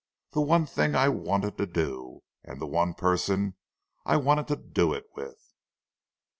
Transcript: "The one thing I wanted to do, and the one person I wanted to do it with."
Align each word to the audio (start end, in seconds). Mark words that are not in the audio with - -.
"The 0.31 0.41
one 0.41 0.65
thing 0.65 0.95
I 0.95 1.09
wanted 1.09 1.59
to 1.59 1.67
do, 1.67 2.23
and 2.43 2.59
the 2.59 2.65
one 2.65 2.95
person 2.95 3.53
I 4.03 4.17
wanted 4.17 4.47
to 4.47 4.55
do 4.55 4.93
it 4.95 5.05
with." 5.15 5.53